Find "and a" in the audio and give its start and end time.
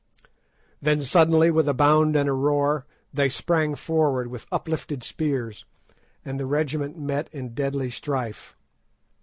2.15-2.31